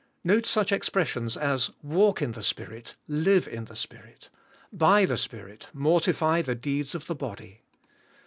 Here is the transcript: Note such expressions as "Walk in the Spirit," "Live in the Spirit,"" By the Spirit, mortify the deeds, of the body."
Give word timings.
Note 0.23 0.47
such 0.47 0.71
expressions 0.71 1.37
as 1.37 1.69
"Walk 1.83 2.23
in 2.23 2.31
the 2.31 2.41
Spirit," 2.41 2.95
"Live 3.07 3.47
in 3.47 3.65
the 3.65 3.75
Spirit,"" 3.75 4.29
By 4.87 5.05
the 5.05 5.15
Spirit, 5.15 5.67
mortify 5.73 6.41
the 6.41 6.55
deeds, 6.55 6.95
of 6.95 7.05
the 7.05 7.13
body." 7.13 7.61